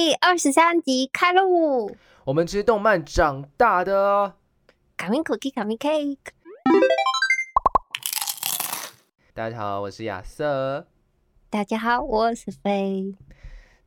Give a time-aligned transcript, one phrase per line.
[0.00, 1.96] 第二十三集开录。
[2.22, 4.32] 我们吃动漫长大的。
[4.96, 6.16] 卡米 cookie，卡米 cake。
[9.34, 10.86] 大家好，我是亚瑟。
[11.50, 13.16] 大家好，我是飞。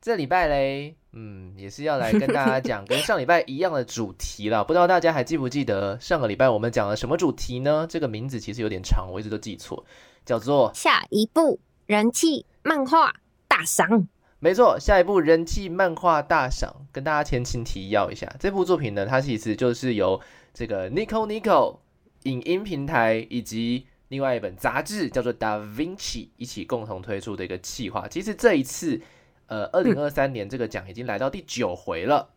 [0.02, 4.62] 这礼拜嘞，嗯，也是要来跟大家讲跟上礼拜一样的主题了。
[4.68, 7.86] 不知道大家还记不记得上个礼拜我们讲了什么主题呢？
[7.88, 9.82] 这个名字其实有点长，我一直都记错，
[10.26, 13.14] 叫做下一步人气漫画
[13.48, 14.06] 大赏。
[14.44, 20.20] 没错，下一部人气漫画大赏，跟大家前情提要一下，这部作品呢，它其实就是由
[20.52, 21.78] 这个 Nico Nico
[22.24, 28.08] 影音平台以及另外一本杂志叫做 Da Vinci 一起共同推出的一个企划。
[28.08, 29.00] 其实这一次，
[29.46, 32.30] 呃，二零二三年这个奖已经来到第九回了，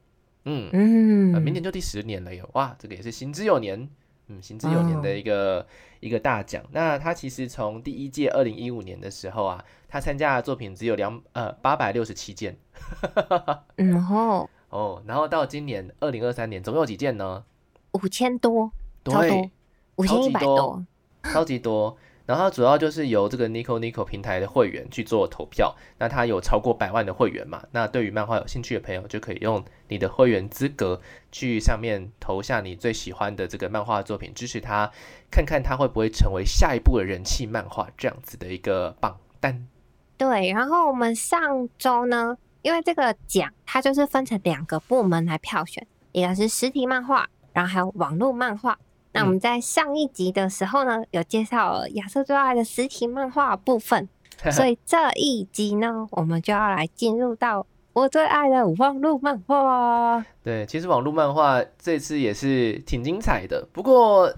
[0.43, 3.89] 嗯嗯，明年就第十年了哟，哇，这个也是行之有年。
[4.27, 5.65] 嗯，行之有年的一个
[5.99, 6.63] 一个大奖。
[6.71, 12.57] 那他其实从第一届二零一五年的时候啊，他参加的作品只有两呃八百六十七件。
[13.75, 17.43] 然后哦，然后到今年二零二三年，总有几件呢？
[17.93, 18.71] 五千多，
[19.05, 19.49] 超多，
[19.95, 20.85] 五千一百多，
[21.23, 21.97] 超级多。
[22.25, 27.63] 然后主要就是由这个 Nico Nico 平台的会员去做投票，那他有超过百万的会员嘛？
[27.71, 30.99] 那对于漫画有兴趣的朋友，就可以用你的会员资格
[31.31, 34.91] 去上面投下你最喜欢的这个漫画作品，支持他，
[35.29, 39.67] 看看他会不会成为下一部的人气漫画这样子的一个榜单。
[40.17, 48.79] 对，然后我们上周呢，因为这个奖它就是分成两个部门来票选，一个是实体漫画，然后还有网络漫画。
[49.15, 54.09] 那我们在上一集的时候呢，有介绍亚瑟最爱的实体漫画部分，
[54.51, 60.23] 所以这一集呢，我们就要来进入到我最爱的网络漫画。
[60.43, 64.33] 对，其实网络漫画这次也是挺精彩的，不过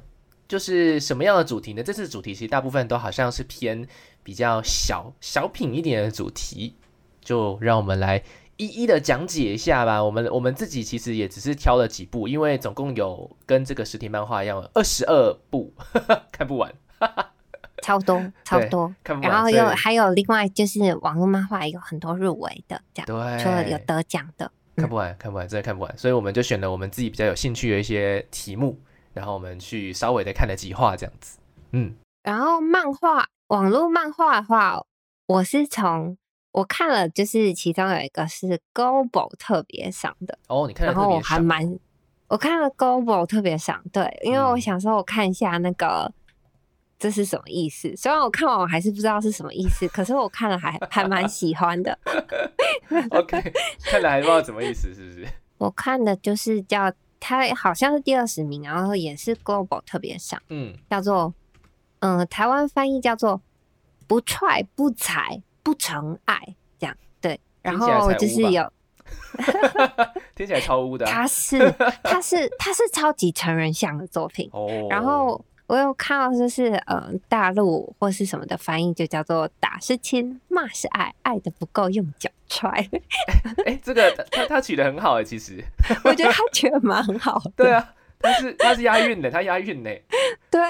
[0.47, 1.81] 就是什么样的主题呢？
[1.81, 3.88] 这次主题其实大部分都好像是偏
[4.22, 6.75] 比较小小品一点的主题，
[7.19, 8.23] 就让我们来。
[8.58, 10.03] 一一的讲解一下吧。
[10.03, 15.73] 我们我们自己其实也只是挑了几部，因为总共有跟这个实体漫画一样二十二部，
[16.31, 16.73] 看不完，
[17.84, 18.94] 超多 超多。
[19.22, 25.97] 然后又还有另外就是网络漫画有很多入围的，这样对，除了有得奖的，看不完看不完，真的看不完。
[25.97, 28.79] 所以我们就选了我们自己比较有兴趣的一些题目，
[29.13, 31.38] 然后我们去稍微的看了几话这样子。
[31.72, 34.84] 嗯，然后漫画网络漫画的话，
[35.28, 36.18] 我是从。
[36.57, 41.78] 我看了，就是其中有一个是 Global 特别赏的哦，你看，然后我还蛮，
[42.28, 46.12] 我看了 Global 特别赏，对，因为我想说我看一下那个
[46.97, 47.95] 这是什么意思。
[47.95, 51.95] 虽然我看完我还是不知道是什么意思，可是我看了还还蛮喜欢的。
[53.12, 53.53] OK，
[53.84, 55.28] 看了还不知道什么意思，是不是？
[55.59, 61.31] 我看的就是叫他好像是第二十名，然后也是 Global 特别赏，嗯，叫做
[62.00, 63.39] 嗯，台湾翻译叫做
[64.07, 65.44] 不踹不踩。
[65.67, 66.41] 不成爱
[66.79, 68.72] 这样对，然后就是有，
[70.33, 71.05] 听起来超污的。
[71.05, 71.59] 他是
[72.01, 74.50] 他是他是超级成人向的作品。
[74.53, 74.88] 哦。
[74.89, 82.69] 然后我有看到就是嗯大陆或是什么的翻译就叫做打是亲，骂是爱，爱的不够用脚踹。
[83.67, 85.61] 哎，这个他他取的很好哎，其实
[86.06, 87.41] 我觉得他取的蛮好。
[87.57, 89.89] 对啊，他是他是押韵的，他押韵呢。
[90.50, 90.61] 对，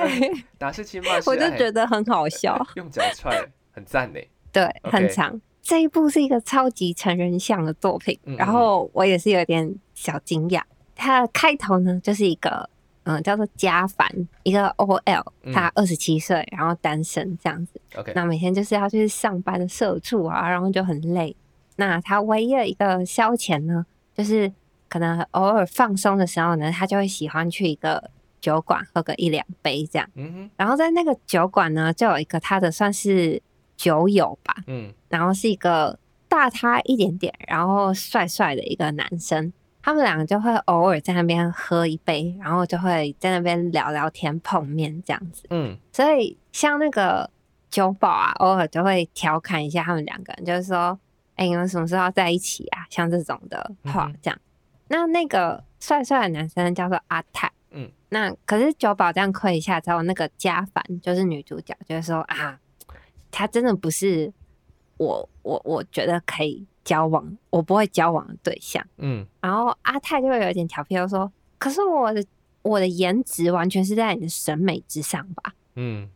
[0.57, 2.59] 打是亲，骂是爱，我就觉得很好笑。
[2.73, 4.19] 用脚踹，很赞呢。
[4.51, 5.39] 对，很长。
[5.61, 10.61] 这一部是一个超级成人向的作品，然后我也是有点小惊讶。
[10.95, 12.69] 它的开头呢，就是一个
[13.03, 14.09] 嗯，叫做加凡，
[14.43, 17.81] 一个 OL，他二十七岁，然后单身这样子。
[17.97, 21.35] OK，那每天就是要去上班的社畜啊，然后就很累。
[21.75, 24.49] 那他唯一的一个消遣呢，就是
[24.87, 28.09] 可能偶尔放松的时候呢，他就会喜欢去一个
[28.39, 30.09] 酒馆喝个一两杯这样。
[30.15, 33.41] 嗯哼，然后在那个酒馆呢，就有一个他的算是。
[33.77, 47.29] 酒友吧，嗯，然后是一个大他一点点，然后帅帅的一个男生，他们两个就会偶尔在那边喝一杯，然后就会在那边聊聊天、碰面这样子，嗯，所以像那个
[47.69, 50.99] 酒保啊，偶尔就会调侃一下他们两个人，就是说，
[51.35, 52.85] 哎，你们什么时候要在一起啊？
[52.89, 54.39] 像这种的话，这样。
[54.87, 62.59] 那那个帅帅的男生叫做阿泰，嗯，那可是酒保这样亏一下之后，那个家凡就是女主角，就是说啊。
[63.37, 64.33] 他真的不是
[64.97, 68.83] 我，我我觉得可以交往，我不会交往的对象。
[68.97, 72.25] 嗯，然后阿泰就会有点调皮，就说：“可是我的
[72.63, 76.09] 我的颜值完全是在你的审美之上吧？”嗯，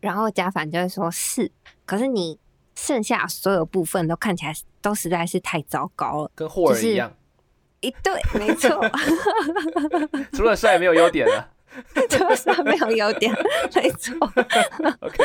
[0.00, 1.48] 然后贾凡就会说：“是，
[1.86, 2.36] 可是你
[2.74, 7.12] 剩下所有部分都看起来都实在是太糟糕了，跟霍尔一样。”
[7.82, 8.80] 一对，没错，
[10.34, 11.53] 除了帅没有优点了。
[12.08, 13.32] 就 是他没有优点，
[13.74, 14.14] 没错。
[15.00, 15.24] OK，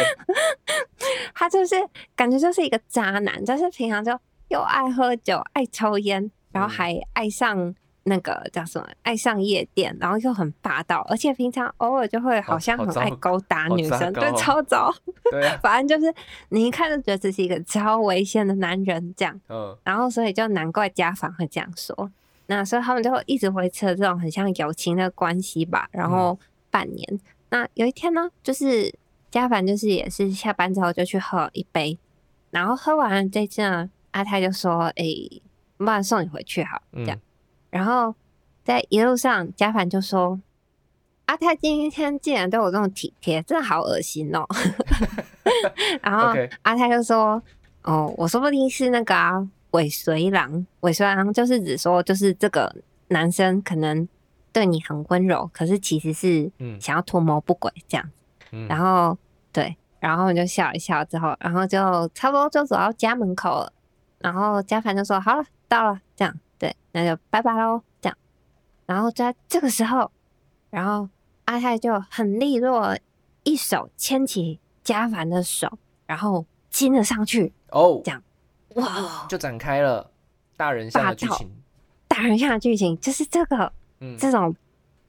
[1.33, 1.75] 他就是
[2.15, 4.17] 感觉就是一个渣男，就是平常就
[4.49, 7.73] 又爱喝酒、爱抽烟，然后嗯还爱上
[8.03, 14.91] 那个叫什么，爱上夜店，然后又很霸道，而且平常偶尔就会好像很爱勾搭女生，对，超糟。
[15.29, 16.13] 对啊，反正就是
[16.49, 19.39] 你一看就觉得这是一个超危险的男人，这样。
[19.49, 22.09] 嗯然后所以就难怪家访会这样说。
[22.49, 25.87] 那所以他们就一直维持了这种很像友情的关系吧。
[25.91, 26.37] 然后
[26.71, 27.19] 半年，
[27.51, 28.91] 那有一天呢，就是
[29.29, 31.97] 嘉凡就是也是下班之后就去喝一杯，
[32.49, 35.41] 然后喝完了这次呢，阿泰就说：“诶、
[35.77, 37.15] 不然送你回去好。”这样。
[37.15, 37.21] 嗯
[37.69, 38.15] 然后
[38.63, 40.41] 在一路上，嘉凡就说
[41.27, 44.43] ：“阿泰今天竟然对我这么体贴，真的好恶心哦。
[46.01, 47.39] ”然后阿泰就说
[47.85, 50.65] ：“哦，我说不定是那个啊，尾随郎。
[50.81, 52.75] 尾随郎就是指说，就是这个
[53.09, 54.07] 男生可能
[54.51, 58.09] 对你很温柔，可是其实是嗯想要图谋不轨这样。
[58.51, 59.17] 嗯，然后
[59.51, 63.73] 对，然后我就笑一笑之后，然后就差不多就走到家门口了。
[64.19, 67.81] 然后家凡就说：“好了，到了。”这样对，那就拜拜喽。
[68.01, 68.17] 这样，
[68.85, 70.11] 然后在这个时候，
[70.69, 71.07] 然后
[71.45, 72.97] 阿泰就很利落，
[73.43, 77.53] 一手牵起家凡的手，然后亲了上去。
[77.69, 78.21] 哦这，样
[78.75, 80.09] 哇，就展开了
[80.57, 81.49] 大人向的剧情。
[82.07, 84.17] 大人向的剧情就是这个嗯。
[84.17, 84.55] 这种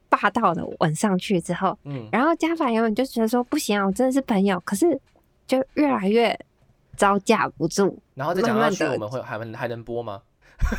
[0.08, 5.00] 霸道的吻上去之后，嗯，然后加凡原本就觉得说不行啊，我真的是朋友，可是
[5.46, 6.36] 就越来越
[6.96, 10.20] 招架不住，然后再讲下去，慢慢我们会还能还能播吗？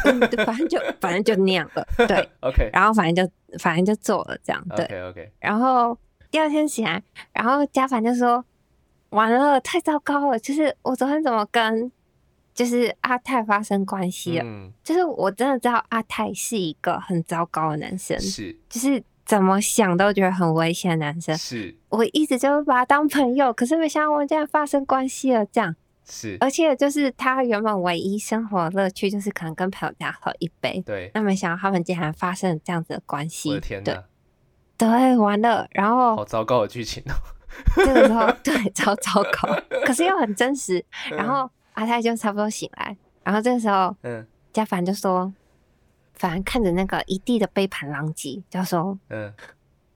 [0.05, 2.69] 嗯， 反正就反正就那样了，对，？OK。
[2.71, 5.97] 然后反正就反正就做了这样，对，OK OK，然后
[6.29, 7.01] 第二天起来，
[7.33, 8.43] 然后嘉凡就说
[9.09, 11.91] 完了，太糟糕了，就是我昨天怎么跟
[12.63, 21.35] 就是阿泰发生关系了，嗯，就是我真的知道阿泰是一个很糟糕的男生，是就是怎么想都觉得很危险的男生。
[21.37, 25.75] 是我一直就是把他当朋友，可是没想到我们竟然发生关系了，这样。
[26.05, 33.49] 是，而且就是他原本唯一生活的乐趣就是可能跟朋友这样喝一杯，对，那没想到他们竟然发生了这样子的关我系。
[33.49, 34.03] 对的天哪，
[34.77, 37.13] 对，完了，然后好糟糕的剧情哦。
[37.75, 39.55] 这个时候对 超糟糕，
[39.85, 40.83] 可是又很真实。
[41.11, 45.33] 然后阿泰就差不多醒来，然后这个时候嗯家凡就说，
[46.13, 49.33] 反正看着那个一地的杯盘狼藉，就说嗯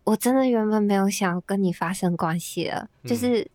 [0.03, 3.49] 我真的原本没有想要跟你发生关系了，嗯就是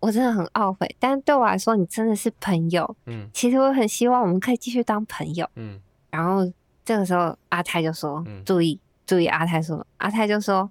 [0.00, 0.94] 我真的很懊悔。
[0.98, 2.96] 但对我来说，你真的是朋友。
[3.06, 5.48] 嗯其实我很希望我们可以继续当朋友。
[5.54, 5.80] 嗯
[6.10, 6.50] 然后
[6.84, 10.70] 这个时候，阿泰就说：“嗯注意，注意！”阿泰说：“阿泰就说，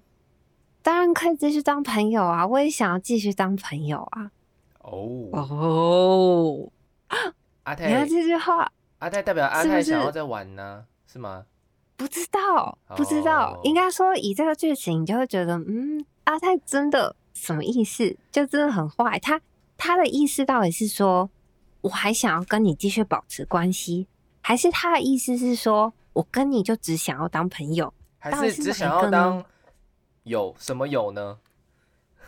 [0.82, 4.30] 当然可以继续当朋友啊，我也想要继续当朋友啊。”
[4.86, 6.72] 哦，哦，
[7.64, 11.44] 阿泰你看这句话，阿泰代表阿泰想要再玩呢，是吗？
[11.96, 18.16] 不知道，不知道，哦应该说以这个剧情，你就会觉得，嗯，阿泰真的什么意思？
[18.30, 19.18] 就真的很坏。
[19.18, 19.40] 他
[19.76, 21.28] 他的意思到底是说，
[21.80, 24.06] 我还想要跟你继续保持关系，
[24.40, 27.92] 还是他的意思是说我跟你就只想要当朋友？
[28.18, 29.44] 还是是只想要当
[30.22, 31.38] 有什么有呢？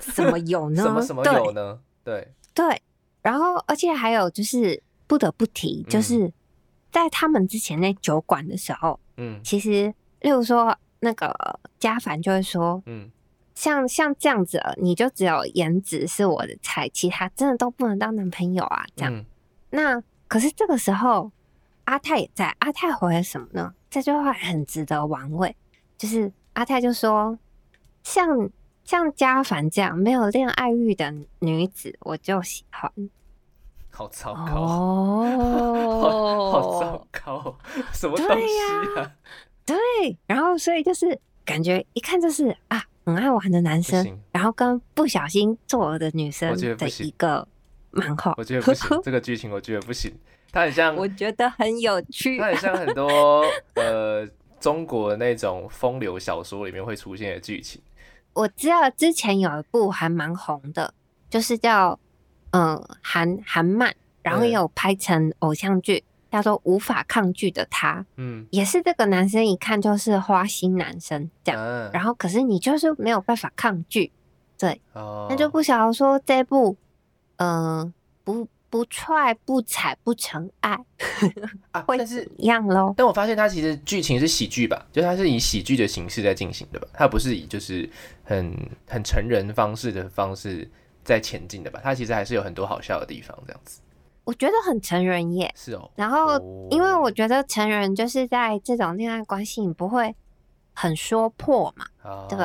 [0.01, 0.83] 什么有呢？
[0.83, 1.79] 什么什么对有呢？
[2.03, 2.83] 对，对，
[3.23, 6.33] 然后而且还有就是不得不提，嗯就是
[6.91, 11.33] 在他们之前那酒馆的时候，嗯其实例如说那个
[11.79, 13.09] 家凡就会说，嗯
[13.55, 18.85] 像像这样子，你就只有颜值是我的菜，其他真的都不能当男朋友啊。
[18.97, 19.25] 这样，嗯
[19.71, 21.31] 那可是这个时候
[21.85, 23.73] 阿泰也在，阿泰回了什么呢？
[23.89, 25.55] 这句话很值得玩味，
[25.97, 27.39] 就是阿泰就说，
[28.03, 28.51] 像
[28.89, 32.91] 像家凡这样没有恋爱欲的女子，我就喜欢。
[33.91, 37.59] 好糟糕，哦好好糟糕，
[37.93, 39.13] 什么东西啊？
[39.67, 39.77] 对，
[40.27, 47.47] 然后所以就是感觉一看就是啊，很爱玩的男生，然后跟不小心做了的女生我觉得不的一个
[47.91, 50.11] 漫画，我觉得不行， 这个剧情我觉得不行，
[50.51, 52.47] 它很像，我觉得很有趣它。
[52.47, 53.45] 很像很多
[53.77, 54.27] 呃
[54.59, 57.79] 中国那种风流小说里面会出现的剧情。
[58.39, 60.95] 我知道之前有一部还蛮红的，
[61.29, 61.99] 就是叫
[62.53, 63.93] 嗯韩韩漫，
[64.23, 74.13] 然后嗯也有拍成偶像剧，叫做《无法抗拒的他》，嗯，也是这个男生一看就是花心男生这样，嗯，然后可是你就是没有办法抗拒，
[74.93, 76.77] 哦，那就不晓得说这部，
[77.39, 77.93] 嗯、
[78.23, 80.79] 不不踹不踩不成爱
[81.73, 82.95] 啊，会是怎么样喽？
[82.97, 87.89] 但我发现它其实剧情是喜剧吧，就它是以喜剧的形式在进行的吧，它不是以就是
[88.25, 88.55] 很
[88.87, 90.69] 很成人方式的方式
[91.03, 93.81] 在前进的吧，它其实还是有很多好笑的地方，这样子。
[94.25, 95.51] 我觉得很成人耶。
[95.57, 100.15] 是哦，然后，哦因为我觉得成人就是在这种恋爱关系，你不会
[100.75, 101.87] 很说破嘛。
[102.03, 102.39] 啊，对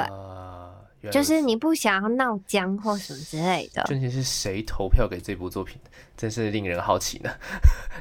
[1.12, 3.84] 就是你不想要闹僵或什么之类的。
[3.84, 5.90] 究竟是谁投票给这部作品的？
[6.16, 7.30] 真是令人好奇呢。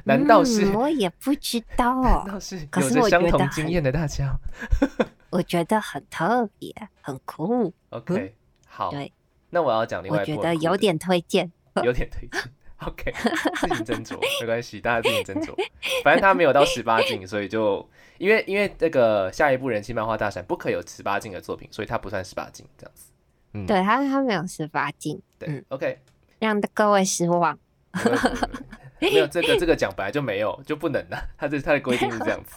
[0.04, 0.66] 难道是？
[0.66, 4.34] 嗯我也不知 道难道，是可有着相同经验的大家
[5.30, 7.72] 我觉得很特别，很酷。
[7.90, 8.34] ？OK，
[8.66, 9.12] 好，对，
[9.50, 11.50] 那我要讲另外一部我觉得有点推荐。
[11.82, 12.42] 有点推荐。
[12.86, 13.12] OK，
[13.60, 15.54] 自行斟酌，没关系，大家自行斟酌。
[16.02, 23.12] 反正他没有到十八禁，所以就因为因为那个下一部人气漫画大赏不可有十八禁的作品，所以他不算十八禁这样子。
[23.54, 25.98] 嗯，对他，他没有十八禁，对、嗯 o k
[26.38, 27.58] 让各位失望。
[29.00, 32.56] 没有这个这个奖本来就没有就不能了，他这他的规定是这样子。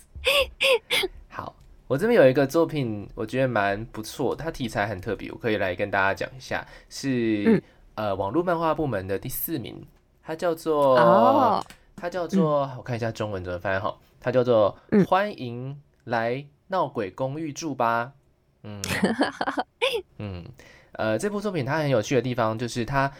[1.27, 1.55] 好，
[1.87, 7.61] 我这边有一个作品，我觉得蛮不错，它题材很特别，我可以来跟大家讲一下，是、嗯
[7.95, 9.85] 呃网络漫画部门的第四名，
[10.25, 11.63] 它叫做哦，
[11.95, 15.05] 它叫做、我看一下中文怎么翻哈，它叫做嗯。
[15.05, 18.11] 欢迎来闹鬼公寓住吧。
[18.63, 18.81] 嗯。
[20.17, 20.43] 嗯，
[20.93, 23.11] 呃，这部作品它很有趣的地方就是它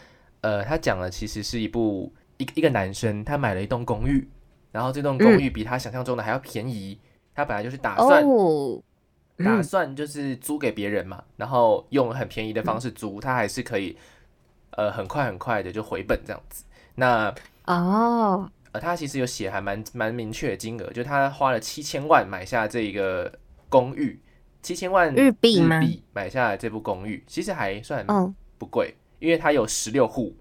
[0.42, 4.28] 呃，它讲的其实是一部一一个男生他买了一栋公寓，
[4.72, 7.00] 然后这栋公寓比他想象中的还要便宜，
[7.36, 8.82] 他本来就是打算、哦，
[9.38, 9.64] 打嗯。
[9.64, 13.96] 算就是租给别人嘛，然后用很便宜的方式租，他还是可以
[14.72, 16.64] 呃很快很快的就回本这样子。
[16.96, 17.34] 那
[17.66, 23.32] 哦，呃，他其实有写还蛮蛮明确的金额，就是他花了七千万买下这一个
[23.70, 24.20] 公寓，
[24.62, 25.82] 七千万日币吗
[26.14, 30.36] 买下来这部公寓，其实还算哦，不贵，因为它有十六户，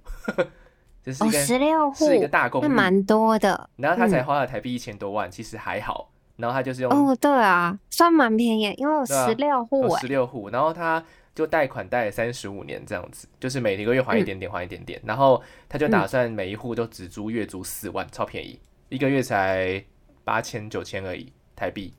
[1.05, 3.69] 这是哦，一个、十六户是一个大公寓，蛮多的。
[3.77, 6.11] 然后他才嗯花了台币一千多万，其实还好。
[6.37, 10.09] 然后他就是用哦，对啊，算蛮便宜，因为有十六户十。
[10.09, 11.01] 六户，然后他
[11.35, 15.01] 就贷款贷了三十五年这样子，就是每一个月还一点点，还一点点。
[15.05, 19.85] 然后他就打算每一户都只租月租四万，超便宜，一个月才
[20.23, 21.93] 八千九千而已台币。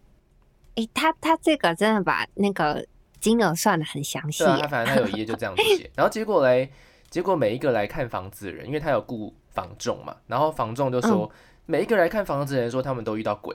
[0.76, 2.86] 诶，他他这个真的把那个
[3.20, 4.68] 金额算的很详细对啊，他。
[4.68, 6.70] 反正他有一页就这样子写， 然后结果嘞，
[7.10, 11.30] 结果每一个来看房子的人，因为他有雇房仲嘛，然后房仲就说、
[11.66, 13.54] 每一个来看房子的人说他们都遇到鬼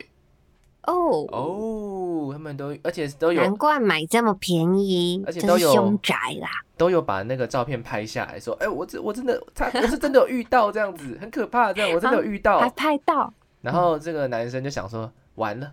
[0.85, 6.49] 哦，哦，他们都而且都有难怪买这么便宜，而且都有凶宅啦。
[6.77, 12.59] 都有把那个照片拍下来，说，哎、我真我真的他我是真的有遇到这样子，很可怕，这样我真的有遇到。
[12.61, 15.73] 还拍到，然后这个男生就想说，完了，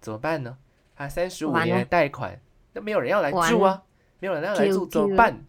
[0.00, 0.56] 怎么办呢？
[0.94, 2.38] 他三十五年的贷款，
[2.74, 3.82] 那没有人要来住啊，
[4.20, 5.42] 没有人要来住怎么办？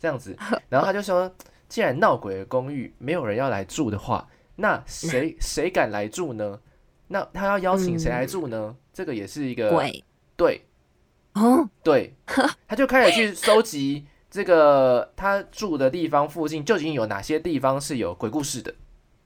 [0.00, 0.36] 这样子，
[0.68, 1.32] 然后他就说，
[1.68, 6.58] 既然闹鬼的公寓没有人要来住的话，那谁 谁敢来住呢？
[7.08, 8.76] 那他要邀请谁来住呢？
[8.92, 10.04] 这个也是一个鬼。
[10.36, 10.64] 对。
[11.34, 12.14] 哦，对，
[12.66, 18.74] 他就开始去收集这个他住的地方附近究竟有哪些地方是有鬼故事的，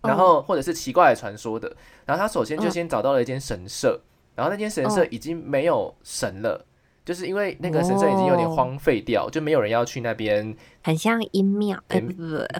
[0.02, 1.74] 然后或者是奇怪的传说的。
[2.04, 3.98] 然后他首先就嗯先找到了一间神社，
[4.34, 6.66] 然后那间神社嗯已经没有神了，
[7.02, 8.54] 就是因为那个神社已经有点哦。
[8.54, 11.98] 荒废掉，就没有人要去那边，很像阴庙，不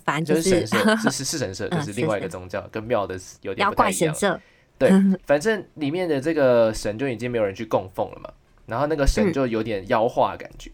[0.02, 4.14] 反就正就是神社， 是是是神社，就嗯是另外一个宗教，跟庙的有点不太一样。
[4.14, 4.30] 神。
[4.30, 4.40] 社。
[4.88, 8.32] 对，反正里面的这个神就已经没有人去供奉了嘛，
[8.66, 10.70] 然后那个神嗯就有点妖化的感觉。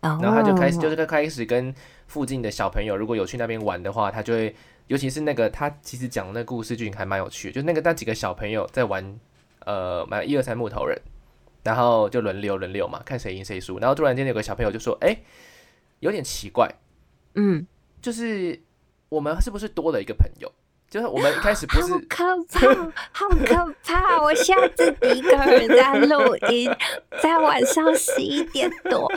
[0.00, 1.72] 然然后他就开始就是开始跟
[2.08, 4.52] 附近的小朋友，如果有去那边玩的话，他就会，
[4.88, 9.18] 尤其是那个他其实讲的那个故事剧情还蛮有趣的，就那个那几个小朋友在玩，
[9.60, 11.00] 呃，买一二三木头人，
[11.62, 15.16] 然后就轮流轮流嘛，看谁赢谁输，然后突然间有个小朋友就说，哎，
[16.00, 16.68] 有点奇怪，
[17.36, 17.64] 嗯，
[18.00, 18.60] 就是
[19.08, 20.52] 我们是不是多了一个朋友？
[20.92, 22.68] 就是我们一开始不好是可怕，
[23.12, 24.20] 好可怕！
[24.20, 26.70] 我下次一个人在录音，
[27.22, 29.10] 在晚上十一点多，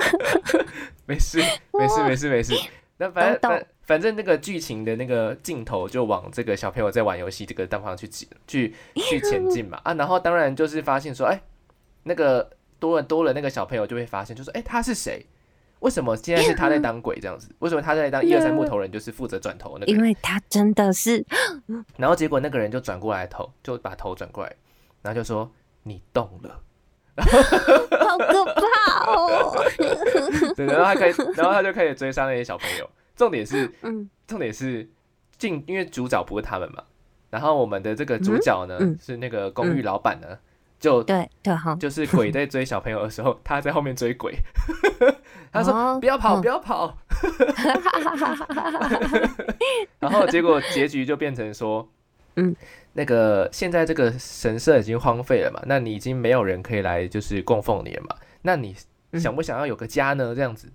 [1.08, 1.38] 没事，
[1.72, 2.54] 没事，没事，没事。
[2.98, 11.40] 那反正反反正那个剧情的那个镜头就往这个小朋友在玩游戏这个地方去挤去去前进嘛啊，然后当然就是发现说，哎，
[12.02, 15.24] 那个多了多了那个小朋友就会发现，就说，哎，他是谁？
[15.80, 17.48] 为什么现在是他在当鬼这样子？
[17.60, 19.92] 为什么他在当一二三木头人，就是负责转头那个？
[19.92, 21.24] 因为他真的是
[21.96, 24.54] 然后结果那个人就转过来头，就把头转过来，
[25.02, 25.50] 然后就说
[25.82, 26.60] 你动了。
[27.18, 29.64] 好可怕哦。
[30.54, 32.88] 对，然后他开始，然后他就开始追杀那些小朋友。
[33.16, 34.88] 重点是，嗯，重点是
[35.36, 36.84] 进，因为主角不是他们嘛，
[37.30, 40.38] 然后我们的这个主角呢、嗯嗯是那个公寓老板呢，
[40.78, 44.36] 就对对哈，就是鬼在追小朋友的时候，他在后面追鬼，
[45.52, 46.42] 他说、哦不要跑，嗯。
[46.42, 46.96] 不要跑，
[49.98, 51.88] 然后结果结局就变成说，
[52.36, 52.54] 嗯，
[52.92, 58.74] 那个现在这个神社已经荒废了嘛，那你已经没有人可以来就是供奉你了嘛，那你
[59.12, 59.20] 嗯。
[59.20, 60.34] 想不想要有个家呢？
[60.34, 60.70] 这样子，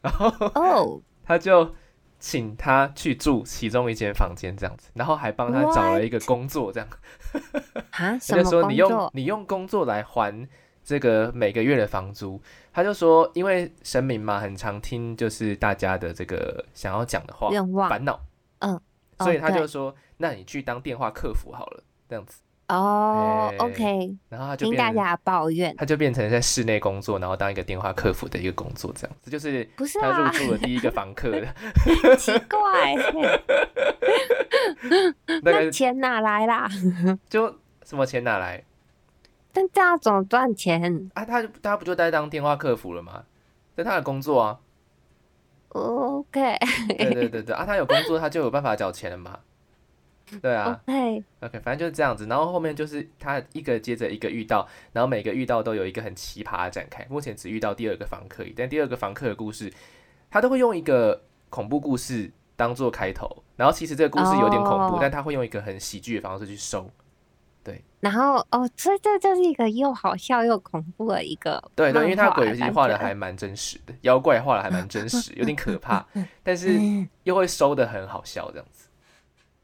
[0.00, 1.74] 然后哦，他就
[2.18, 6.88] 请他去住其中一间房间这样子，然后还帮他找了一个工作，这样。
[7.92, 9.10] 啊，他什么就说你用？
[9.12, 10.48] 你用工作来还
[10.84, 12.40] 这个每个月的房租。
[12.72, 17.88] 他就说，因为神明嘛，很常听就是大家的这个想要讲的话、愿望。
[17.88, 18.20] 烦恼，
[18.60, 18.80] 嗯，
[19.20, 22.38] 所以他就说，那你去当电话客服好了，这样子。
[22.66, 31.46] 哦哎，OK，然后他就听大家抱怨，他就变成在室内工作，然后当一个电话客服的一个工作，这样，子就是不是他入啊，住了第一个房客的，
[32.16, 32.94] 奇怪，
[35.42, 36.66] 那 那个钱哪来啦？
[37.28, 38.64] 就什么钱哪来
[39.54, 41.24] 但这样怎么赚钱啊？
[41.24, 43.24] 他他不就在当电话客服了吗？
[43.76, 44.60] 这他的工作啊
[45.68, 46.58] ，？OK
[46.98, 49.38] 对对对对啊，他有工作，他就有办法缴钱了嘛。
[50.40, 52.26] 对啊 OK，，OK，反正就是这样子。
[52.26, 57.06] 然后后面就是他一个接着一个遇到，然后每个遇到都有一个很奇葩的展开。
[57.08, 59.72] 目前只遇到第二个房客但第二个房客的故事，
[60.30, 66.90] 他都会用一个恐怖故事当做开头，然后其实这个故事有点恐怖，哦但他会用一个很喜剧的方式去收。
[68.00, 76.04] 然后哦，所以这就是一个又好笑又恐怖的一个对对，因为他鬼画的还蛮真实的，妖怪画的还蛮真实， 有点可怕，
[76.42, 78.88] 但是嗯又会收的很好笑这样子。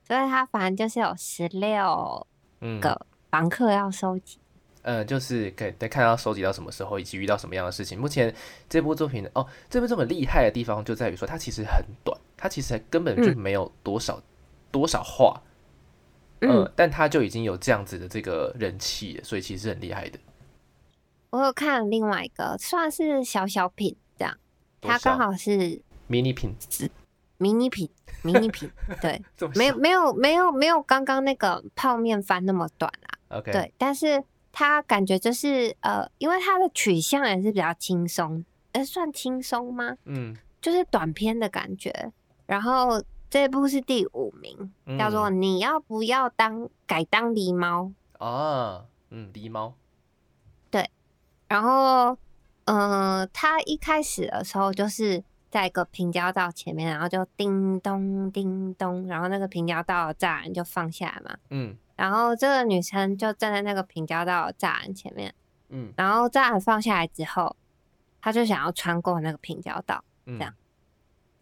[0.06, 2.26] 所以他反正就是有十六
[2.60, 4.38] 嗯，个房客要收集。
[4.82, 8.00] 呃，就是可以再看到收集到什么时候，以及遇到什么样的事情。
[8.00, 8.34] 目前
[8.66, 14.18] 这部作品哦，这部作品厉害的地方就在于说，它其实很短，它其实根本就嗯没有多少、
[14.70, 15.38] 多少话，
[16.40, 20.18] 嗯，呃，但他就已经有这样子的这个人气了，所以其实很厉害的。
[21.30, 24.36] 我有看另外一个，算是小小品这样，
[24.80, 26.54] 多小它刚好是迷你品，
[27.38, 27.88] 迷你品，
[28.22, 28.70] 迷你品，
[29.00, 29.22] 对，
[29.54, 39.96] 没有没有没有没有刚刚那个泡面番那么短啊，OK，对，但是它感觉就是呃，因为它的取向也是比较轻松，呃，算轻松吗？
[40.06, 42.12] 嗯，就是短片的感觉。
[42.46, 43.00] 然后
[43.30, 49.74] 这部是第五名，嗯叫做“你要不要当改当狸猫啊，嗯，狸猫，”。
[50.70, 50.90] 对
[51.48, 52.18] 然后，
[52.64, 61.38] 嗯、它一开始的时候就是在一个平交道前面，然后就叮咚叮咚，然后那个平交道的栅栏就放下来嘛。
[61.50, 65.34] 嗯然后这个女生就站在那个平交道的栅栏前面，
[65.68, 67.54] 嗯然后栅栏放下来之后，
[68.20, 70.02] 她就想要穿过那个平交道。
[70.26, 70.54] 嗯，这样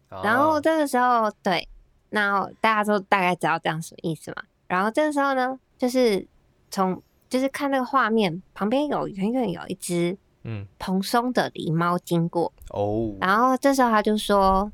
[0.09, 1.67] 哦，然后这个时候，对，
[2.09, 4.43] 那大家都大概知道这样什么意思嘛。
[4.67, 6.27] 然后这个时候呢，就是
[6.69, 10.65] 从就是看那个画面旁边有远远有一只嗯。
[10.79, 14.71] 蓬松的狸猫经过，哦，然后这时候他就说：“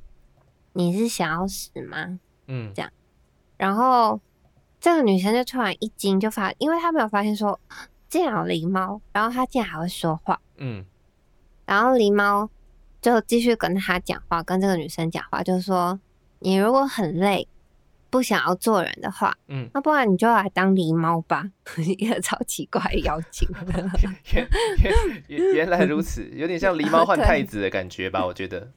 [0.73, 2.71] 你是想要死吗嗯。
[2.73, 2.91] 这样。
[3.57, 4.19] 然后
[4.79, 7.59] 这个女生就突然一惊，就发，因为她没有发现说
[8.07, 10.85] 竟然有狸猫，然后它竟然还会说话，嗯。
[11.65, 12.49] 然后狸猫
[13.01, 15.99] 就继续跟她讲话，跟这个女生讲话，就说
[16.39, 17.47] ：“你如果很累，
[18.09, 21.49] 不想要做人的话，嗯，那不然你就来当狸猫吧。
[21.97, 23.47] ”一个超奇怪的妖精。
[25.27, 28.25] 原原来如此，有点像狸猫换太子的感觉吧？
[28.25, 28.71] 我觉得，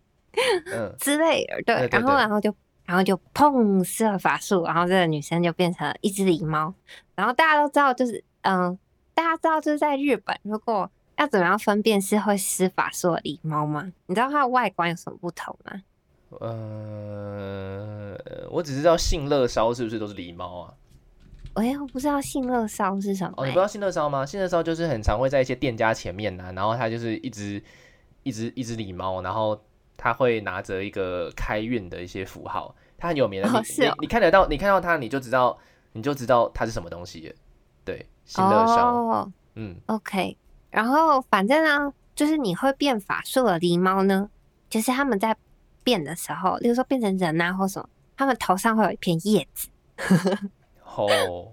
[0.73, 6.73] 嗯之类的，对，对对然后然后就然后就砰施了法术，然后这个女生就变成了一只狸猫，
[7.15, 8.79] 然后大家都知道，就是嗯，
[9.15, 13.93] 大家知道就是在日本，如果要怎么样分辨是会施法术的狸猫吗？
[14.07, 15.83] 你知道它的外观有什么不同吗？
[16.41, 18.17] 呃，
[18.51, 20.75] 我只知道信乐烧是不是都是狸猫啊？
[21.55, 24.25] 我不知道信乐烧是什么、哦，你欸不知道信乐烧吗？
[24.25, 27.61] 信乐烧就是很常会在一些店家前面呐、然后它就是一只
[28.23, 29.61] 一只一只狸猫，然后
[29.97, 33.49] 它会拿着一个开运的一些符号，它很有名的。
[33.65, 35.59] 是哦你你看得到，你看到它你就知道
[35.95, 37.35] 你就知道它是什么东西。
[37.85, 40.37] 对，信乐烧，哦嗯，OK。
[40.71, 44.29] 然后反正呢，就是你会变法术的狸猫呢，
[44.71, 45.35] 就是他们在
[45.89, 49.69] 变的时候，例如说变成人啊或什么，他们头上会有一片叶子。
[50.85, 51.51] 哦，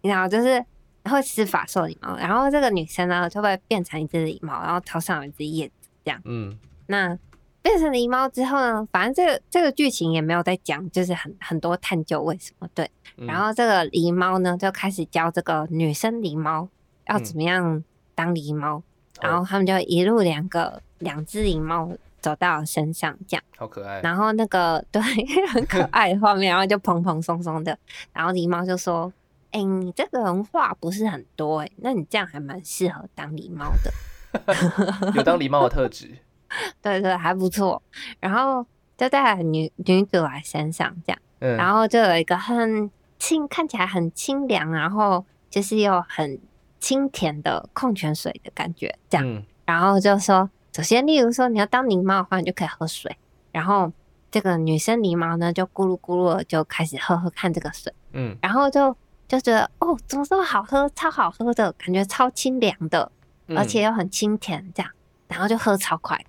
[0.00, 0.64] 你知道，就是
[1.04, 6.20] 会施法术的狸猫，然后这个女生呢就会变成一只狸猫，然后头上有一只叶子这样。
[6.24, 7.16] 嗯那
[7.62, 12.90] 变成狸猫之后呢，反正这个这个剧情也没有在讲，就是很很多探究为什么对。
[13.16, 16.68] 嗯然后这个狸猫呢就开始教这个女生狸猫
[17.06, 17.84] 要怎么样
[18.16, 18.82] 当狸猫，
[19.20, 23.44] 然后他们就一路两个两只狸猫走到身上这样。
[23.56, 25.00] 好可爱，然后那个对
[25.52, 27.76] 很可爱的画面，然后就蓬蓬松松的，
[28.12, 29.12] 然后狸猫就说
[29.50, 36.18] ：“哎、你这个人话不是很多哎、那你这样还蛮适合当狸猫的， 有当狸猫的特质。
[36.80, 37.82] 对对，还不错。”
[38.20, 38.64] 然后
[38.96, 46.38] 就带女女主来身上这样，嗯，然后就有一个很清，看起来很清凉，然后就是又很
[46.78, 49.26] 清甜的矿泉水的感觉这样。
[49.26, 53.16] 嗯然后就说，首先，例如说你要当狸猫的话，你就可以喝水。
[53.52, 53.92] 然后
[54.30, 58.94] 这个女生狸猫呢，就咕噜咕噜就开始喝喝看这个水，嗯然后就
[59.26, 63.10] 就觉得哦，怎么这么好喝，超好喝的感觉，超清凉的。
[63.56, 64.92] 而且又很清甜，这样，
[65.26, 66.22] 然后就喝超快，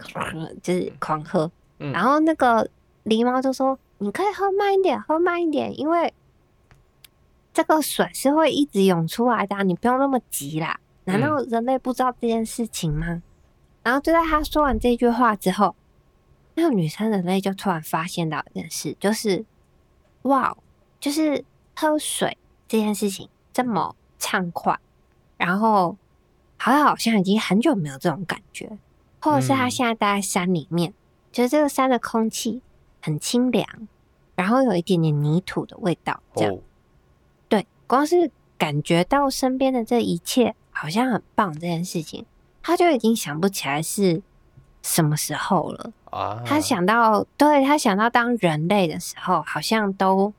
[0.63, 1.52] 就是狂喝。
[1.78, 2.65] 然后那个
[3.04, 6.13] 狸猫就说：“你可以喝慢一点，喝慢一点，因为
[7.54, 10.80] 这个水是会一直涌出来的，你不用那么急啦。
[11.04, 13.21] 难道人类不知道这件事情吗？”
[13.84, 15.76] 然后就在他说完这句话之后，
[16.56, 19.46] 那个女生人类就突然发现到一件事，就是
[20.24, 20.56] 哇，
[21.00, 21.44] 就是
[21.76, 22.38] 喝水
[22.68, 24.78] 这件事情这么畅快，
[25.38, 25.98] 然后
[26.58, 28.78] 好像好像已经很久没有这种感觉，
[29.22, 30.94] 或者是他现在待在山里面。
[31.32, 32.63] 觉得这个山的空气
[33.04, 33.88] 很清凉，
[34.36, 36.58] 然后有一点点泥土的味道，这样，
[37.48, 42.26] 对，光是感觉到身边的这一切好像很棒这件事情，
[42.62, 44.22] 他就已经想不起来是
[44.82, 46.41] 什么时候了啊。
[46.45, 50.34] 他想到，对他想到当人类的时候，好像都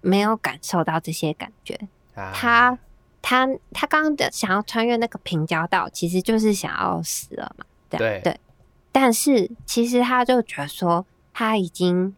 [0.00, 1.78] 没有感受到这些感觉。
[2.14, 2.78] 他
[3.22, 7.64] 他他刚刚的想要穿越那个平交道，其实就是想要死了嘛？
[7.90, 8.38] 对对。
[8.90, 12.16] 但是其实他就觉得说，他已经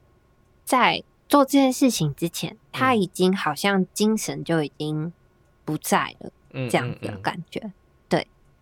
[0.65, 5.13] 在做这件事情之前，他已经好像精神就已经
[5.65, 6.31] 不在了，
[6.71, 7.61] 这样子的感觉。
[7.61, 7.71] 对，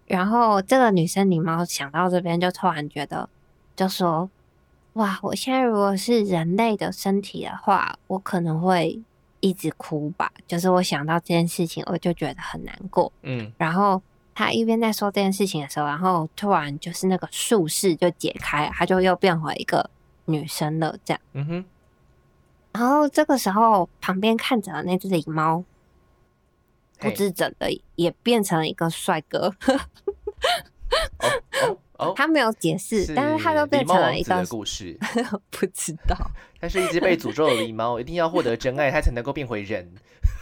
[0.08, 3.28] 然后这个女生狸猫想到这边，就突然觉得，
[3.76, 4.28] 就说
[4.94, 9.00] ：“哇，我现在如果是人类的身体的话，我可能会
[9.40, 10.32] 一直哭吧。
[10.46, 14.02] 就是我想到这件事情，我就觉得很难过。”嗯，然后。
[14.40, 19.90] 他一边在说这件事情的时候，然后突然就是那个术士就解开，他就又变回一个
[20.26, 21.20] 女生了，这样。
[21.32, 21.64] 嗯哼。
[22.72, 25.64] 然后这个时候，旁边看着的那只狸猫，
[26.98, 29.52] 不自整的也变成了一个帅哥。
[31.98, 34.98] 哦， 他没有解释，但是他都变成了一个故事。
[35.50, 36.16] 不知道。
[36.60, 39.88] 他是一只被诅咒的狸猫，一定要获得真爱，他才能够变回人。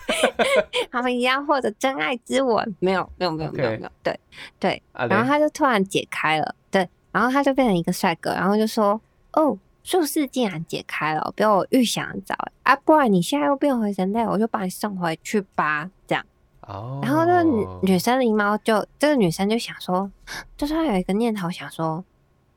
[0.91, 4.19] 他们一样获得真爱之吻，没有，没有，没有，没有，没有，对，
[4.59, 8.99] 对，然后他就突然解开了，对，然后他就变成一个帅哥，然后就说
[9.35, 12.75] ：“哦，术士竟然解开了，比我预想的早啊！
[12.77, 16.25] 不然你现在又变回人类，我就把你送回去吧。”这样，
[16.67, 20.11] 哦，然后那个女女生狸猫就这个女生就想说，
[20.57, 22.05] 就算有一个念头想说，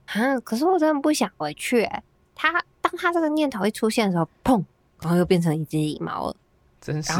[0.07, 1.83] 啊，可是我真的不想回去。
[1.83, 4.63] 哎，她当她这个念头一出现的时候，砰，
[5.01, 6.35] 然后又变成一只狸猫了。
[6.81, 7.13] 真是，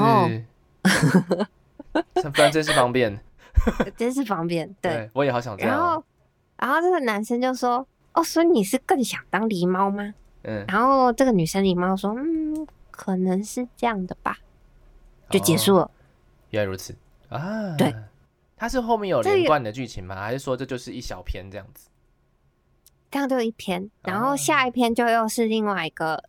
[2.34, 3.20] 不然真是方便，
[3.96, 4.76] 真是方便。
[4.82, 5.78] 对，我也好想这样。
[5.78, 6.04] 然后，
[6.58, 10.66] 然后这个男生就说：“哦，所以你是更想当狸猫吗？”嗯。
[10.68, 14.38] 然后这个女生狸猫说：“嗯，可能是这样的吧。”
[15.30, 15.92] 就结束了。
[16.52, 16.96] 原来如此。
[17.30, 17.76] 啊！
[17.78, 17.94] 对，
[18.58, 20.16] 它是后面有连贯的剧情吗？
[20.16, 21.90] 还是说这就是一小篇这样子？
[23.12, 26.24] 这样就一篇，然后下一篇就又是另外一个。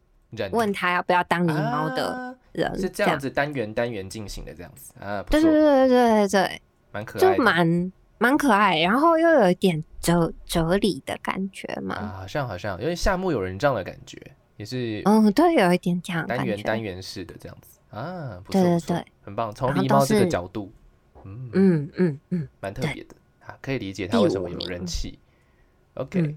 [0.52, 4.94] 问他要不要当狸猫的人是这样子单元单元进行的这样子。
[5.00, 14.16] 啊，对对对对对对，蛮可爱，就蛮蛮可爱，然后又有一点哲哲理的感觉嘛，啊，好像好像，因为夏目友人帐的感觉
[14.56, 20.72] 也是，嗯，对，有一点这样单元单元式的这样子啊，不错对对对，很棒，从狸猫这个角度，
[21.24, 23.14] 嗯嗯嗯嗯，蛮特别的
[23.46, 25.18] 啊，可以理解他为什么有人气。
[25.94, 26.36] OK，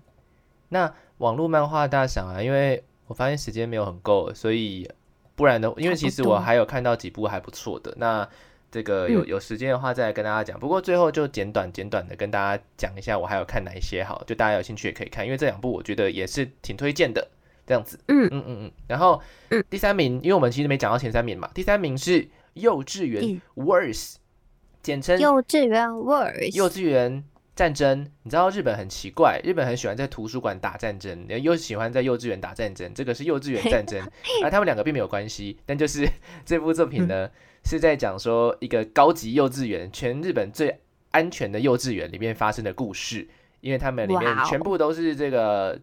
[0.69, 2.83] 那网络漫画大赏啊，因为。
[3.05, 4.89] 我发现时间没有很够，所以
[5.35, 5.71] 不然呢？
[5.75, 7.93] 因为其实我还有看到几部还不错的。
[7.97, 8.27] 那
[8.71, 10.57] 这个有有时间的话再来跟大家讲。
[10.57, 17.27] 不过最后就简短简短的跟大家讲一下，我还有看哪一些好，就大家有兴趣也可以看，因为这两部我觉得也是挺推荐的。
[17.65, 18.27] 这样子，嗯。
[18.31, 18.71] 嗯嗯嗯。
[18.87, 19.21] 然后
[19.69, 24.15] 第三名，因为我们其实没讲到前三名嘛，第三名是幼稚园 worse，
[24.81, 27.23] 简称幼稚园 worse，幼稚园。
[27.55, 34.03] 战争，你知道日本很奇怪，日本很喜欢在图书馆打战争，又喜欢在幼稚园打战争，这个是幼稚园战争，
[34.43, 35.59] 而 他们两个并没有关系。
[35.63, 36.09] 但就是
[36.43, 37.29] 这部作品呢，
[37.63, 40.79] 是在讲说一个高级幼稚园，全日本最
[41.11, 43.27] 安全的幼稚园里面发生的故事，
[43.61, 45.79] 因为他们里面全部都是这个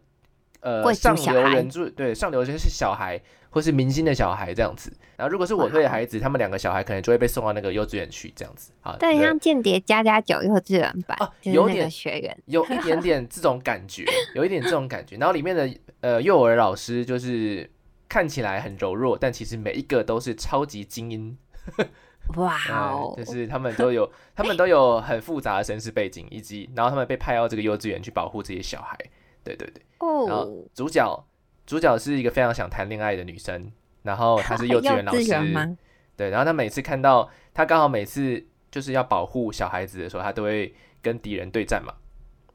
[0.60, 3.20] 呃上流人住，对上流人是小孩。
[3.52, 8.96] 或是明星的小孩这样子，然后如果是我推的孩子，他们两个小孩可能就会被送到那个幼稚园去这样子啊。
[9.00, 14.04] 对，像间谍加加九幼稚园版啊，有点学员，有一点点这种感觉，
[14.36, 15.16] 有一点这种感觉。
[15.16, 15.68] 然后里面的
[16.00, 17.68] 呃幼儿老师就是
[18.08, 21.36] 看起来很柔弱，但其实每一个都是超级精英。
[22.36, 23.14] 哇哦！
[23.16, 28.96] 就是他们都有，他们都有很复杂的身世背景，以及然后他们被派到这个幼稚园去保护这些小孩。
[29.44, 30.26] 对对对，哦。
[30.28, 31.26] 然后主角。
[31.66, 33.70] 主角是一个非常想谈恋爱的女生，
[34.02, 35.76] 然后她是 幼稚园老师，
[36.16, 41.94] 对，然后她每次看到她刚好每次就是要保护小孩子的时候，她都会跟敌人对战嘛，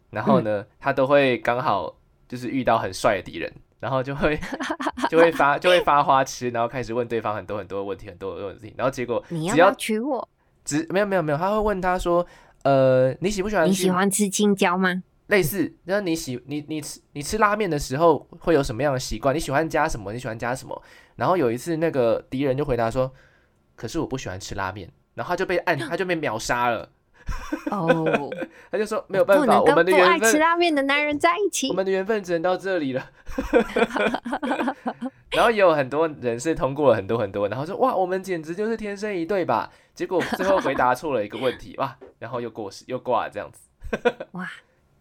[0.09, 1.95] 然后呢，她都会刚好
[2.27, 4.37] 就是遇到很帅的敌人，然后就会
[5.09, 10.27] 就会发就会发花痴，然后开始问对方很多很多问题，很多的问题，然后结果你要娶我，
[10.65, 12.25] 只没有没有没有，他会问他说，
[12.63, 15.03] 呃，你喜不喜欢你喜欢吃青椒吗？
[15.27, 19.33] 类似，那你喜你你吃你吃拉面的时候会有什么样的习惯？
[19.35, 20.13] 你喜欢加什么？
[20.13, 20.81] 你喜欢加什么？
[21.15, 23.11] 然后有一次那个敌人就回答说
[23.75, 26.89] ：“可是我不喜欢吃拉面。”然后他就被按， 他就被秒杀了。
[27.71, 28.29] 哦，
[28.69, 31.73] 他就说没有办法，我们的跟不爱缘分，吃拉面的男人在一起我。
[31.73, 33.09] 们的缘分只能到这里了。
[35.31, 39.71] 然后也有很多人是通过了很多很多，然后说哇，我们简直就是天生一对吧？
[39.93, 43.67] 结果最后回答错了一个问题哇，然后又过世又挂了这样子。
[44.33, 44.49] 哇，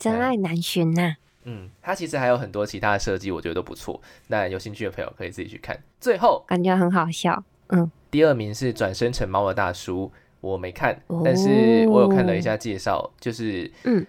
[0.05, 4.01] 真爱难寻呐、嗯，它其实还有很多其他的设计，我觉得都不错。
[4.27, 5.79] 那有兴趣的朋友可以自己去看。
[5.99, 7.43] 最后感觉很好笑。
[7.69, 14.07] 嗯，第二名是转身成猫的大叔，我没看，哦但是我有看了一下介绍，就是嗯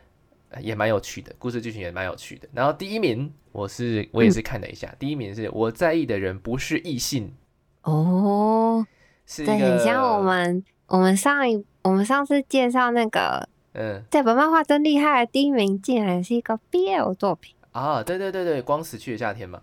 [0.50, 2.48] 呃也蛮有趣的，故事剧情也蛮有趣的。
[2.54, 7.34] 然后第一名我是我也是看了一下，第一名是我在意的人不是异性，
[7.84, 8.86] 哦，
[9.26, 14.04] 是很像我们我们上一我们上次介绍那个嗯。
[14.10, 17.56] 这本漫画真厉害第一名，竟然是一个 BL 作品。
[17.72, 19.62] 啊，对对对对，光死去的夏天嘛。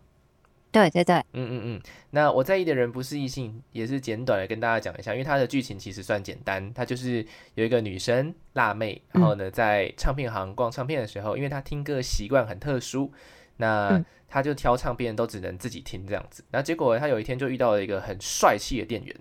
[0.71, 13.11] 对对对，嗯嗯嗯，那我在意的人不是异性，也是简短的跟大家讲一下，因为它的剧情其实算简单，它就是有一个女生辣妹，然后呢在唱片行逛唱片的时候，因为她听歌的习惯很特殊，
[13.57, 14.05] 那嗯。
[14.33, 19.15] 她就挑唱片都只能自己听这样子，然后结果她有一天就遇到了一个很帅气的店员，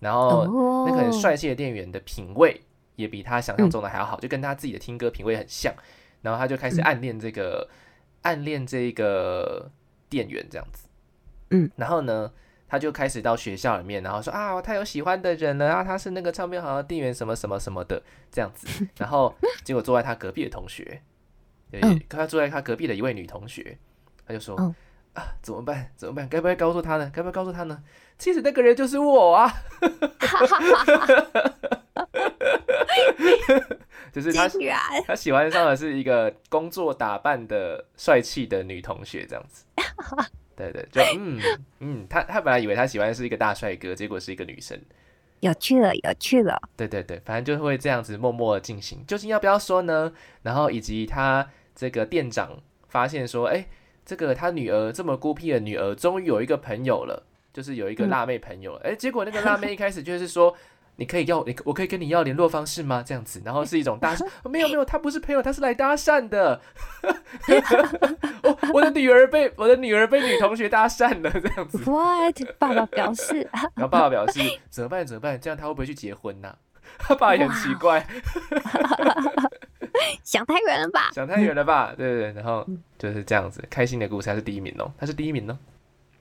[0.00, 2.58] 然后哦，那个很帅气的店员的品味
[2.96, 5.72] 也比他想象中的还要好，就跟他自己的听歌品味很像。
[6.22, 7.68] 然后他就开始嗯暗恋这个、
[8.22, 9.70] 暗恋这个
[10.08, 10.88] 店员这样子。
[11.50, 12.32] 嗯，然后呢，
[12.68, 18.66] 他就开始到学校里面，然后说啊，他有喜欢的人了啊，他是那个唱片行的店员，什么什么什么的这样子。
[18.98, 19.32] 然后
[19.62, 21.00] 结果坐在他隔壁的同学，
[21.70, 23.78] 对，嗯他坐在他隔壁的一位女同学，
[24.26, 24.56] 他就说。
[24.58, 24.74] 嗯
[25.16, 25.90] 啊，怎么办？
[25.96, 26.28] 怎么办？
[26.28, 27.10] 该不该告诉他呢？
[27.10, 27.82] 该不该告诉他呢？
[28.18, 29.50] 其实那个人就是我啊！
[34.12, 34.48] 就是他
[35.06, 39.64] 他喜欢上的是一个工作打扮的帅气的女同学，这样子。
[40.56, 41.38] 对对，就嗯
[41.80, 44.80] 嗯，他他本来以为他喜欢的是一个大帅哥，结果是一个女生。
[45.40, 46.58] 有趣了，有趣了。
[46.76, 49.04] 对对对，反正就会这样子默默的进行。
[49.06, 50.10] 究竟要不要说呢？
[50.42, 53.68] 然后以及他这个店长发现说，哎，
[54.06, 58.80] 这个他女儿这么孤僻的女儿，终于有一个朋友了，就是有一个嗯辣妹朋友了。
[58.84, 60.56] 哎、结果那个辣妹 一开始就是说。
[60.96, 63.02] 你可以要你，我可以跟你要联络方式吗？
[63.06, 66.60] 这样子，然后是一种搭讪， 没有没有，他不是朋友，他是来搭讪的。
[68.42, 71.78] 我 我的女儿被我的女儿被女同学搭讪了，这样子。
[71.84, 72.40] What？
[72.58, 75.38] 爸爸表示， 然后爸爸表示怎么办怎么办？
[75.40, 76.56] 这样他会不会去结婚呢、
[76.98, 78.06] 他爸也很奇怪，
[80.24, 81.10] 想太远了吧？
[81.12, 81.92] 想太远了吧？
[81.96, 82.66] 对对对，然后
[82.98, 85.58] 就是这样子，开心的故事，他是第一名哦，他是第一名哦，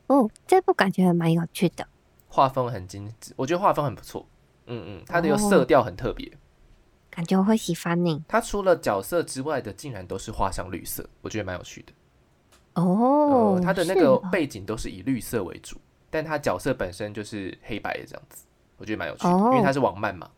[0.07, 1.87] 哦，这部感觉还蛮有趣的。
[2.27, 4.25] 画风很精致，我觉得画风很不错，
[4.67, 6.31] 嗯嗯，它的有色调很特别，
[7.09, 11.93] 感觉我会喜欢你它除了角色之外的，竟然都是画上绿色，我觉得蛮有趣的。
[12.73, 13.61] 哦呃，。
[13.61, 15.77] 他的那个哦背景都是以绿色为主，
[16.09, 18.45] 但它角色本身就是黑白的这样子，
[18.77, 20.29] 我觉得蛮有趣的，哦因为它是网漫嘛，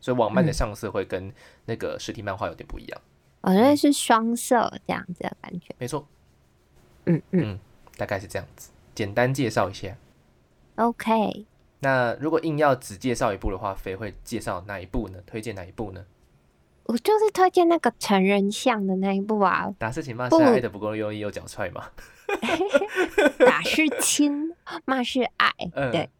[0.00, 1.32] 所以网漫的嗯上色会跟
[1.66, 3.00] 那个实体漫画有点不一样。
[3.42, 5.74] 我觉得是双色这样子的感觉。
[5.78, 6.06] 没错，
[7.04, 7.58] 嗯嗯
[7.96, 9.94] 大概是这样子，简单介绍一下。
[10.76, 11.46] ，OK。
[11.84, 15.18] 那如果硬要只介绍一部的话，飞会介绍哪一部呢？
[15.26, 16.04] 推荐哪一部呢？
[16.84, 21.90] 我就是推荐那个成人像的那一部啊，打是情骂不是爱的不够用力，又脚踹嘛？
[23.46, 25.50] 打是亲，骂是爱。
[25.74, 26.10] 嗯对，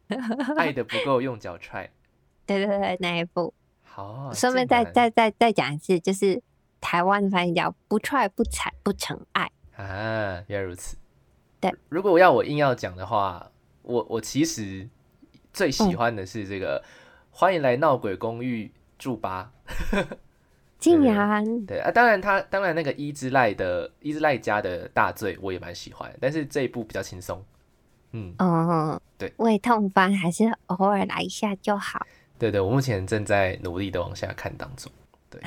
[0.56, 1.90] 爱的不够用脚踹。
[2.46, 3.52] 对对对，那一部。
[3.82, 6.42] 好，顺便再再再再讲一次，就是
[6.80, 10.96] 台湾的翻译叫“不踹不踩不成爱啊，原来如此。
[11.60, 13.50] 对，如果要我硬要讲的话，
[13.82, 14.88] 我我其实
[15.54, 16.84] 最喜欢的是这个，
[17.30, 19.52] 欢迎来闹鬼公寓住吧。
[20.78, 27.42] ”，竟然对啊，当然他当然那个伊之濑的伊之濑家的大罪我也蛮喜欢，但是这一部比较轻松。
[28.10, 32.04] 嗯，哦，对，胃痛番还是偶尔来一下就好。
[32.38, 34.92] 对对，我目前正在努力的往下看当中。
[35.30, 35.40] 对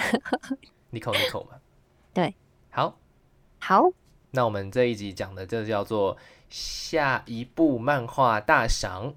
[0.92, 1.52] ，Nico Nico 嘛。
[2.14, 2.34] 对，
[2.72, 2.98] 好，
[3.60, 3.92] 好，
[4.32, 6.18] 那我们这一集讲的就叫做
[6.50, 9.14] 下一部漫画大赏，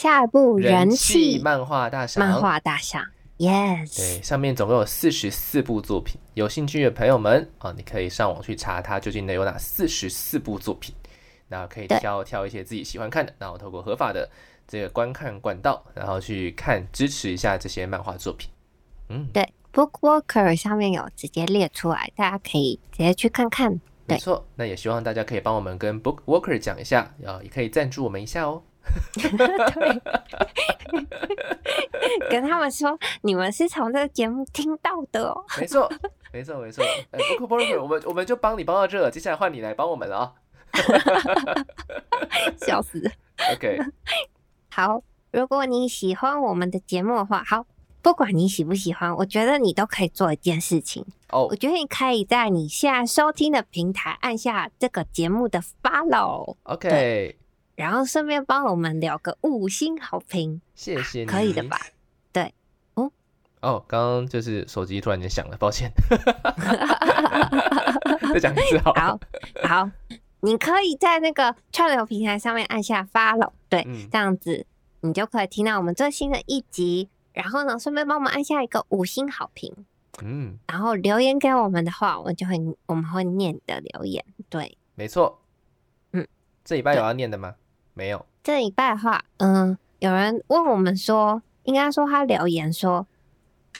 [0.00, 2.26] 下一部人气气漫画大赏。
[2.26, 3.04] 漫画大赏
[3.36, 10.94] ，yes，对，上面总共有四十四部作品，有兴趣的朋友们啊，你可以上网去查它究竟能有哪四十四部作品，
[11.48, 14.26] 然后可以挑挑一些自己喜欢看的，然后透过合法的
[14.66, 18.48] 这个观看管道，然后去看支持一下这些漫画作品。
[19.10, 23.78] 嗯，对，Bookwalker 上面有直接列出来，大家可以直接去看看。
[24.06, 28.62] 没错，那也希望大家可以帮我们跟 Book Walker 讲一下，啊，也可以赞助我们一下哦。
[29.14, 29.28] 对，
[32.30, 35.44] 跟他们说你们是从这个节目听到的哦。
[35.58, 35.90] 没错，
[36.32, 36.84] 没错，没错。
[37.10, 40.32] 哎，不哭不哭，我们我们就帮你帮到这了，接下来换你来帮我们了啊！
[42.58, 43.02] 笑死。
[43.56, 43.78] OK，
[44.70, 47.66] 好，如果你喜欢我们的节目的话，好，
[48.02, 51.04] 不管你喜不喜欢，我觉得你都可以做一件事情。
[51.30, 57.36] 哦我，觉得你可以在你现在收听的平台按下这个节目的 follow，OK，
[57.74, 61.78] 然后顺便帮我们留个五星好评，谢谢你，可以的吧？？
[62.32, 62.52] 对，
[62.94, 63.10] 哦
[63.60, 65.90] 哦，刚刚就是手机突然间响了，抱歉。
[68.32, 69.00] 再讲一次好了。
[69.00, 69.18] 好
[69.84, 69.90] 好，
[70.40, 74.66] 你可以在那个串流平台上面按下 follow，对，嗯这样子
[75.00, 77.08] 你就可以听到我们最新的一集。
[77.32, 79.72] 然后呢，顺便帮我们按下一个五星好评，
[80.20, 82.56] 嗯，然后留言给我们的话，我们就会
[82.86, 84.24] 我们会念你的留言。
[84.48, 85.40] 对，没错。
[86.12, 86.26] 嗯，
[86.64, 87.54] 这礼拜有要念的吗？
[88.00, 88.24] 没有。
[88.42, 93.06] 这礼拜的话，嗯，有人问我们说，应该说他留言说，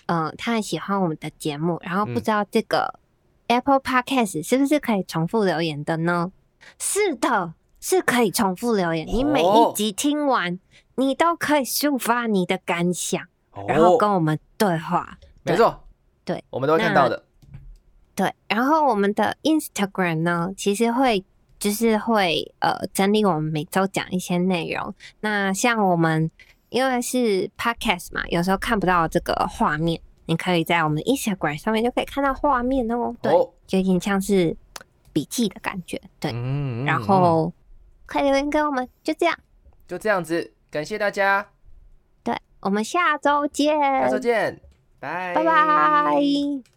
[0.05, 3.01] 嗯，他很喜欢我们的节目，然后不嗯知道这个
[3.47, 6.31] Apple Podcast 是不是可以重复留言的呢？
[6.79, 9.07] 是的，是可以重复留言。
[9.07, 10.61] 你每哦一集听完，
[10.97, 13.27] 你都可以抒发你的感想，
[13.67, 15.17] 然后哦，跟我们对话。
[15.45, 15.83] 没错，
[16.27, 17.25] 对，我们都会看到的。
[18.15, 21.25] 对，然后我们的 Instagram 呢，其实会
[21.61, 24.93] 就是会呃整理我们每周讲一些内容。
[25.21, 26.29] 那像我们
[26.71, 33.15] 因为是 Podcast 嘛，有时候看不到这个画面，你可以在我们 Instagram 上面就可以看到画面哦。
[33.23, 34.57] 对，哦，就有点像是
[35.13, 36.01] 笔记的感觉。
[36.19, 37.53] 对，嗯，嗯然嗯后
[38.07, 39.39] 快留言给我们，就这样。
[39.87, 41.47] 就这样子，感谢大家，
[42.23, 44.61] 对，我们下周见，下周见，
[45.01, 46.71] 拜拜拜。